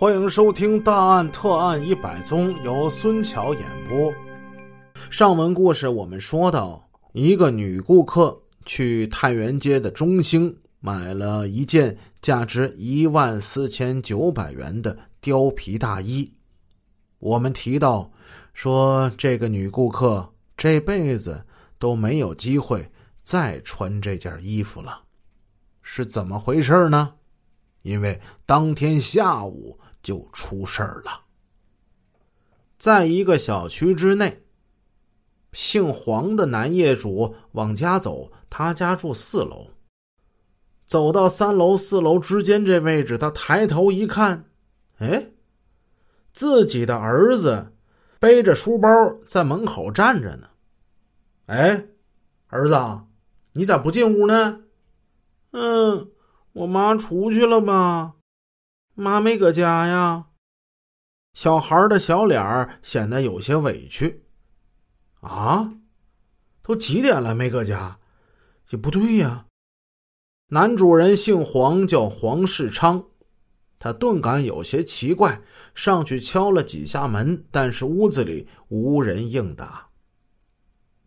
[0.00, 4.10] 欢迎收听《大案特案一百宗》，由孙桥演播。
[5.10, 8.34] 上文故事我们说到，一个女顾客
[8.64, 16.32] 去太原街的中兴买了一件价值一万四千九百元的貂皮大衣。
[17.18, 18.10] 我们提到
[18.54, 20.26] 说，这个女顾客
[20.56, 21.44] 这辈子
[21.78, 22.90] 都没有机会
[23.22, 25.02] 再穿这件衣服了，
[25.82, 27.12] 是怎么回事呢？
[27.82, 29.78] 因为当天下午。
[30.02, 31.20] 就出事儿了。
[32.78, 34.42] 在一个小区之内，
[35.52, 39.68] 姓黄的男业主往家走，他家住四楼。
[40.86, 44.50] 走到三楼、四楼之间这位置，他抬头一看，
[44.98, 45.30] 哎，
[46.32, 47.72] 自己的儿子
[48.18, 48.88] 背着书包
[49.26, 50.48] 在门口站着呢。
[51.46, 51.86] 哎，
[52.48, 52.74] 儿子，
[53.52, 54.62] 你咋不进屋呢？
[55.52, 56.10] 嗯，
[56.52, 58.14] 我妈出去了吧。
[59.00, 60.26] 妈没搁家呀，
[61.32, 64.24] 小孩的小脸儿显得有些委屈。
[65.22, 65.72] 啊，
[66.62, 67.98] 都几点了没搁家？
[68.68, 69.46] 也不对呀。
[70.48, 73.06] 男主人姓黄，叫黄世昌，
[73.78, 75.40] 他顿感有些奇怪，
[75.74, 79.88] 上去敲了几下门，但是屋子里无人应答。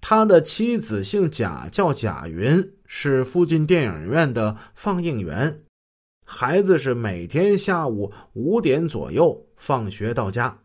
[0.00, 5.63] 他的妻子姓贾，叫贾云，是附近电影院的放映员。
[6.24, 10.58] 孩子是每天下午五点左右放学到家，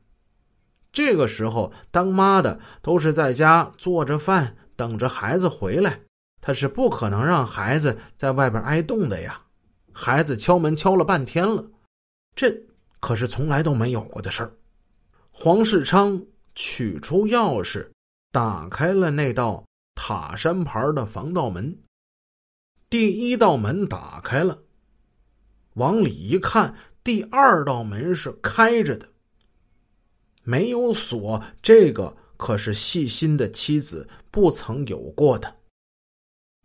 [0.92, 6.00] 这个时候当妈的都是在家做着饭，等着孩子回来。
[6.42, 9.42] 他是不可能让孩子在外边挨冻的呀。
[9.92, 11.70] 孩子敲门敲了半天了，
[12.34, 12.50] 这
[13.02, 14.54] 可是从来都没有过的事儿。
[15.32, 16.23] 黄世昌
[16.56, 17.90] 取出钥匙，
[18.32, 21.78] 打开了那道塔山牌的防盗门。
[22.90, 24.58] 第一道门打开了。
[25.80, 29.08] 往里一看，第二道门是开着的，
[30.44, 31.42] 没有锁。
[31.62, 35.56] 这个可是细心的妻子不曾有过的。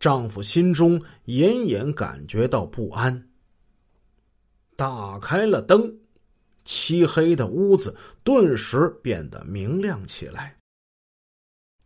[0.00, 3.28] 丈夫心中隐隐感觉到不安。
[4.74, 6.00] 打开了灯，
[6.64, 10.58] 漆黑的屋子顿时变得明亮起来。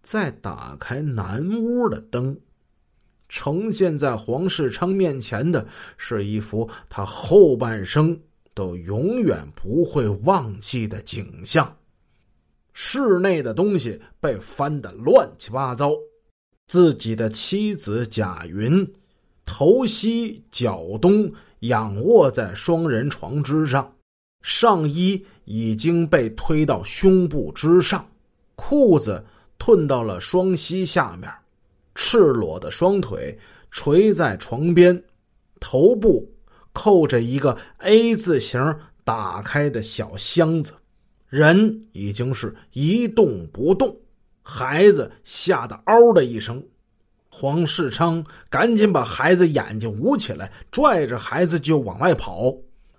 [0.02, 2.40] 再打开南屋的灯。
[3.28, 5.66] 呈现在黄世昌面前的
[5.96, 8.18] 是一幅他后半生
[8.54, 11.76] 都永远不会忘记的景象。
[12.72, 15.92] 室内的东西被翻得乱七八糟，
[16.68, 18.86] 自己的妻子贾云
[19.44, 21.30] 头西脚东
[21.60, 23.92] 仰卧在双人床之上，
[24.42, 28.08] 上衣已经被推到胸部之上，
[28.54, 29.24] 裤子
[29.58, 31.28] 褪到了双膝下面。
[32.00, 33.36] 赤裸的双腿
[33.72, 35.02] 垂在床边，
[35.58, 36.32] 头部
[36.72, 38.72] 扣着一个 A 字形
[39.02, 40.72] 打开的小箱子，
[41.28, 43.94] 人已经是一动不动。
[44.44, 46.64] 孩子吓得嗷的一声，
[47.28, 52.54] 黄世昌赶紧把孩子眼睛捂起来，拽着孩子就往外跑。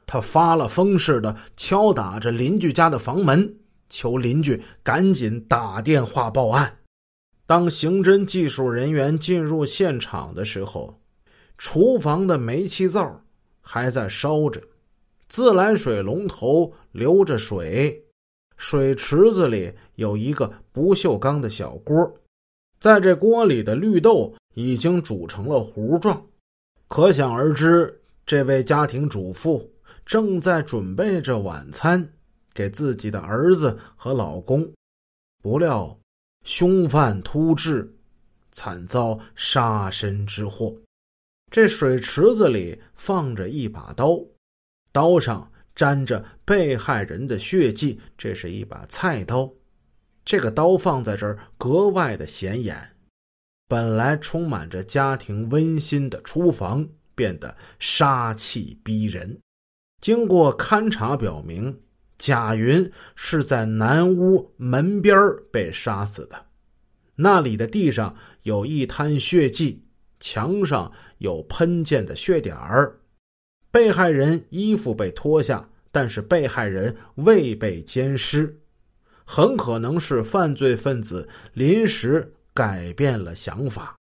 [0.06, 3.56] 他发了疯似的敲打着邻居家的房门，
[3.90, 6.79] 求邻居赶紧打电话报案。
[7.50, 11.02] 当刑侦技术人员进入现场的时候，
[11.58, 13.20] 厨房的煤气灶
[13.60, 14.62] 还在烧着，
[15.28, 18.06] 自来水龙头流着水，
[18.56, 21.96] 水池子里有一个不锈钢的小锅，
[22.80, 26.24] 在这锅里的绿豆已经煮成了糊状，
[26.88, 29.68] 可想而知，这位家庭主妇
[30.06, 32.08] 正在准备着晚餐
[32.54, 34.72] 给自己的儿子和老公，
[35.42, 35.98] 不料。
[36.50, 37.88] 凶犯突至，
[38.52, 40.76] 惨遭杀身之祸。
[41.52, 44.20] 这水池子里放着一把刀，
[44.92, 48.02] 刀上沾着被害人的血迹。
[48.18, 49.48] 这是一把菜刀，
[50.26, 52.96] 这个刀放在这儿格外的显眼。
[53.68, 59.40] 本来充满着家庭温馨的厨房变得杀气逼人。
[60.02, 61.80] 经过勘查表明。
[62.20, 65.18] 贾云是在南屋门边
[65.52, 66.48] 被杀死的，
[67.16, 68.14] 那里的地上
[68.44, 69.86] 有一滩血迹，
[70.20, 73.00] 墙上有喷溅的血点儿。
[73.72, 78.60] 被害人衣服被脱下，但是被害人未被奸尸，
[79.24, 83.96] 很可能是犯罪分子临时改变了想法。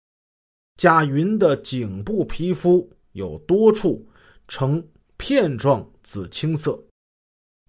[0.77, 4.07] 贾云的颈部皮肤有多处
[4.47, 4.81] 呈
[5.17, 6.81] 片状紫青色。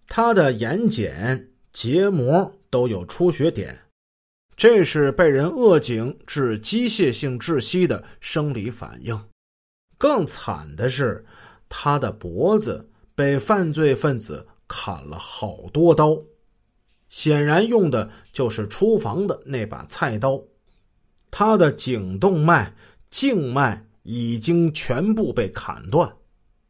[0.07, 3.77] 他的眼睑、结膜都有出血点，
[4.55, 9.21] 这是被人扼颈致机械性窒息的生理反应。
[9.97, 11.25] 更惨的是，
[11.69, 16.17] 他的脖子被犯罪分子砍了好多刀，
[17.09, 20.41] 显然用的就是厨房的那把菜刀。
[21.29, 22.73] 他的颈动脉、
[23.09, 26.15] 静脉已经全部被砍断，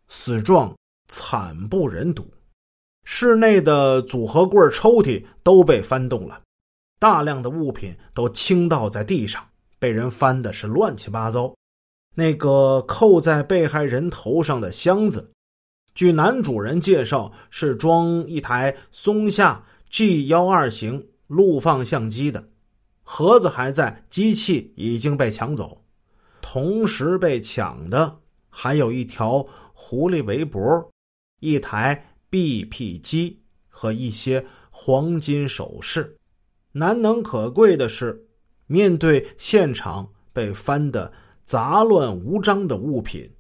[0.08, 0.76] 死状
[1.08, 2.30] 惨不忍睹。
[3.10, 6.42] 室内的组合柜、抽屉都被翻动了，
[7.00, 9.48] 大量的物品都倾倒在地上，
[9.80, 11.56] 被人翻的是乱七八糟。
[12.16, 15.32] 那个扣在被害人头上的箱子，
[15.96, 22.50] 据男主人介绍，是装一台松下 G 幺二型录放相机的。
[23.04, 25.86] 盒子还在，机器已经被抢走。
[26.42, 28.20] 同时被抢的
[28.50, 30.92] 还有一条狐狸围脖、
[31.40, 36.18] 一台 BP 机和一些黄金首饰。
[36.72, 38.28] 难能可贵的是，
[38.68, 41.12] 面对现场被翻得
[41.46, 43.32] 杂乱无章的物品，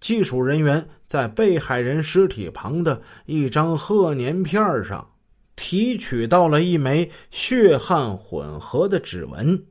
[0.00, 5.10] 技术人员在被害人尸体旁的一张贺年片上。
[5.58, 9.64] 提取到了一枚血汗混合的指纹，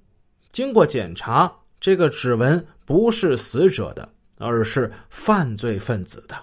[0.51, 6.35] 经过检查，这个指纹不是死者的，而是犯罪分子的。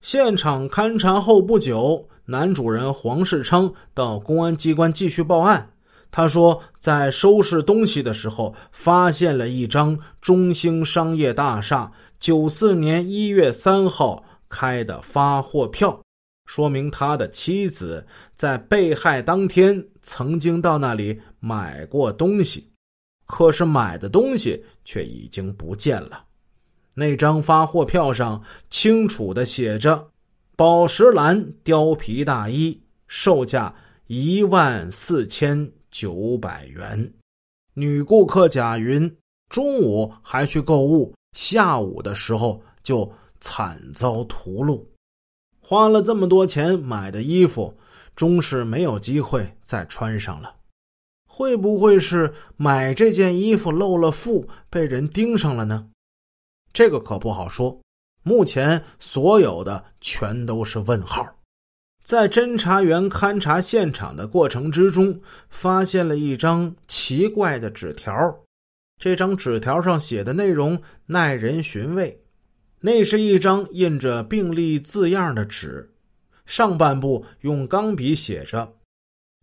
[0.00, 5.74] 现场勘查后不久，男主人黄世昌到公安机关继续报案。
[6.10, 16.00] 他说，在收拾东西的时候，发现了一张中兴商业大厦九四年一月三号开的发货票。
[16.46, 18.04] 说明他的妻子
[18.34, 22.72] 在被害当天曾经到那里买过东西，
[23.26, 26.24] 可是买的东西却已经不见了。
[27.00, 30.06] 那张发货票上清楚的写着
[30.54, 33.74] ：“宝石蓝貂皮大衣，售价
[34.06, 37.10] 一万四千九百元。”
[37.72, 39.10] 女顾客贾云
[39.48, 43.10] 中午还去购物，下午的时候就
[43.40, 44.84] 惨遭屠戮。
[45.58, 47.74] 花了这么多钱买的衣服，
[48.14, 50.54] 终是没有机会再穿上了。
[51.26, 55.88] 会不会是买这件衣服漏了富，被人盯上了呢？
[56.72, 57.80] 这个可不好说。
[58.22, 61.26] 目前所有的全都是问号。
[62.02, 68.14] 在侦查员勘察现场的过程之中，发现了一张奇怪的纸条。
[68.98, 72.22] 这张纸条上写的内容耐人寻味。
[72.80, 75.94] 那是一张印着病历字样的纸，
[76.46, 78.76] 上半部用钢笔写着：“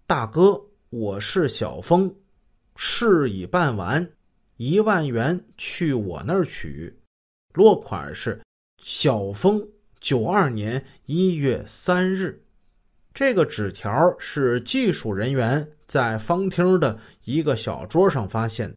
[0.05, 0.59] 大哥，
[0.89, 2.13] 我是小峰，
[2.75, 4.11] 事已办完，
[4.57, 6.95] 一万元去我那儿取。”
[7.57, 8.39] 落款是
[8.83, 9.67] “小峰，
[9.99, 12.39] 九二年一月三日”。
[13.15, 18.71] 这个纸条是技术人员在方厅的一个小桌上发现。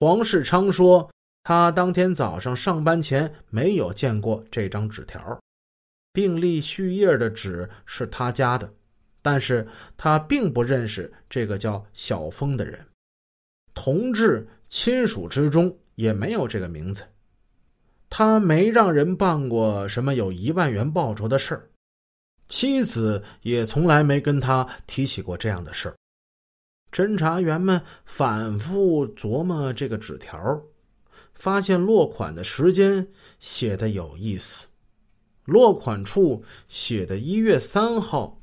[0.00, 1.06] 黄世昌说。
[1.44, 5.42] 他当天早上上班前没有见过这张纸条，
[6.12, 8.72] 病历序页的纸是他家的，
[9.20, 9.66] 但是
[9.96, 12.86] 他并不认识这个叫小峰的人，
[13.74, 17.02] 同志亲属之中也没有这个名字，
[18.14, 21.70] 他没让人办过什么有一万元报酬的事儿，
[22.46, 25.96] 妻子也从来没跟他提起过这样的事儿。
[26.92, 30.62] 侦查员们反复琢磨这个纸条。
[31.32, 33.08] 发现落款的时间
[33.40, 34.66] 写的有意思，
[35.46, 38.38] 落款处写的一月三号，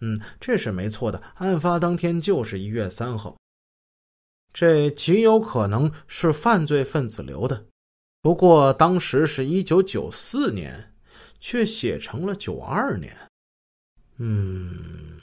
[0.00, 3.34] 嗯，这是没错的，案发当天就是一月三号，
[4.52, 7.64] 这极有可能是犯罪分子留的。
[8.20, 10.92] 不过当时是一九九四年，
[11.40, 13.16] 却写成了九二年，
[14.16, 15.20] 嗯，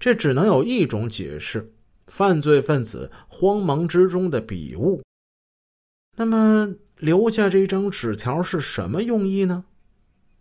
[0.00, 1.72] 这只能有一种解释：
[2.06, 5.02] 犯罪分子慌忙之中的笔误。
[6.16, 9.64] 那么留下这张纸条是什么用意呢？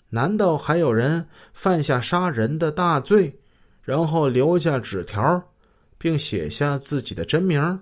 [0.10, 3.38] 难道还有人犯下杀人的大罪，
[3.82, 5.52] 然后留下纸条，
[5.98, 7.82] 并写下自己的真名？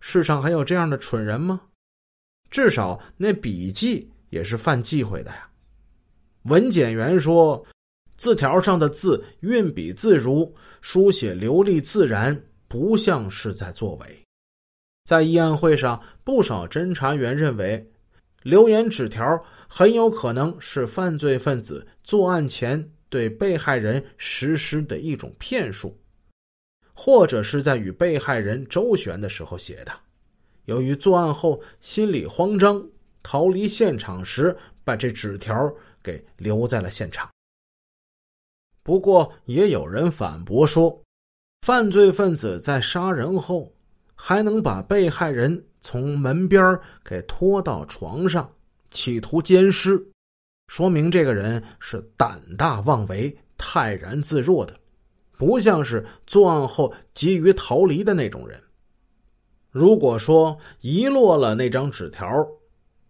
[0.00, 1.60] 世上还有这样的蠢人吗？
[2.56, 5.46] 至少那笔迹也是犯忌讳的呀。
[6.44, 7.62] 文检员说，
[8.16, 14.22] 字条上的字运笔自如，书写流利自然，不像是在作伪。
[15.04, 17.92] 在议案会上，不少侦查员认为，
[18.42, 26.00] 留言纸条很有可能是犯罪分子作案前对被害人实施的一种骗术，
[26.94, 29.92] 或者是在与被害人周旋的时候写的。
[30.66, 32.80] 由于作案后心里慌张，
[33.24, 37.28] 逃离现场时把这纸条给留在了现场。
[38.84, 41.02] 不过，也有人反驳说，
[41.62, 43.72] 犯罪分子在杀人后。
[44.18, 48.50] 还能把被害人从门边给拖到床上，
[48.90, 50.02] 企图奸尸，
[50.68, 54.74] 说明这个人是胆大妄为、泰然自若的，
[55.36, 58.58] 不像是作案后急于逃离的那种人。
[59.78, 62.26] 如果说遗落了那张纸条，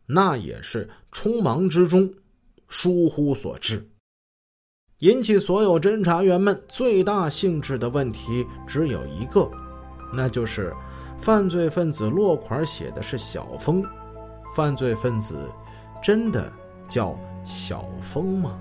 [0.05, 2.13] 那也是匆忙之中
[2.67, 3.89] 疏忽所致。
[4.99, 9.49] 引起所有侦查员们最大兴致的问题只有一个，
[10.13, 10.75] 那就是
[11.17, 13.81] 犯罪分子落款写的是小峰，
[14.57, 15.49] 犯罪分子
[16.03, 16.53] 真的
[16.89, 18.59] 叫小峰吗？